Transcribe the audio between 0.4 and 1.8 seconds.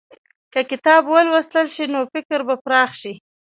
که کتاب ولوستل